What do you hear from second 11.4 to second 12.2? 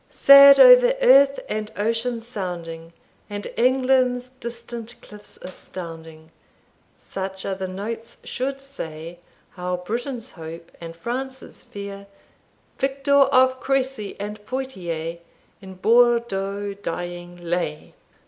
fear,